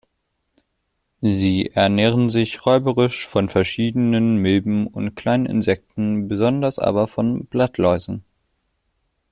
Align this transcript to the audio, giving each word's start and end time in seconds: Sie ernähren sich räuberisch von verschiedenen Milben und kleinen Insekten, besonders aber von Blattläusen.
Sie 1.21 1.67
ernähren 1.75 2.31
sich 2.31 2.65
räuberisch 2.65 3.27
von 3.27 3.49
verschiedenen 3.49 4.37
Milben 4.37 4.87
und 4.87 5.13
kleinen 5.15 5.45
Insekten, 5.45 6.27
besonders 6.27 6.79
aber 6.79 7.07
von 7.07 7.45
Blattläusen. 7.45 8.23